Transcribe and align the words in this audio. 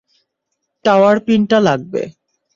Tower 0.85 1.17
পিনটা 1.25 1.57
লাগবে। 1.59 2.01